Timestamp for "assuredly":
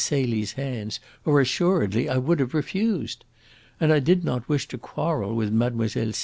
1.41-2.09